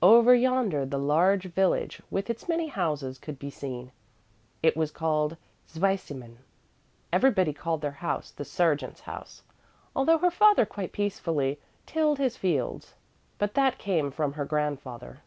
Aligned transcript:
Over 0.00 0.34
yonder 0.34 0.86
the 0.86 0.96
large 0.96 1.44
village 1.52 2.00
with 2.10 2.30
its 2.30 2.48
many 2.48 2.68
houses 2.68 3.18
could 3.18 3.38
be 3.38 3.50
seen. 3.50 3.92
It 4.62 4.78
was 4.78 4.90
called 4.90 5.36
Zweisimmen. 5.68 6.38
Everybody 7.12 7.52
called 7.52 7.82
their 7.82 7.90
house 8.00 8.30
the 8.30 8.46
sergeant's 8.46 9.00
house, 9.02 9.42
although 9.94 10.16
her 10.16 10.30
father 10.30 10.64
quite 10.64 10.92
peacefully 10.92 11.60
tilled 11.84 12.16
his 12.16 12.38
fields. 12.38 12.94
But 13.36 13.52
that 13.56 13.76
came 13.76 14.10
from 14.10 14.32
her 14.32 14.46
grandfather. 14.46 15.20